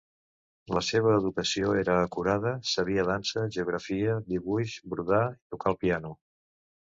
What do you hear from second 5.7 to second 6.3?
el piano.